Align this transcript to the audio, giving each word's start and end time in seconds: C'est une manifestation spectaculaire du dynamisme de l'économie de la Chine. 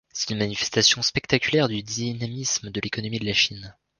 C'est 0.13 0.31
une 0.31 0.39
manifestation 0.39 1.03
spectaculaire 1.03 1.67
du 1.67 1.83
dynamisme 1.83 2.71
de 2.71 2.79
l'économie 2.81 3.19
de 3.19 3.25
la 3.25 3.33
Chine. 3.33 3.75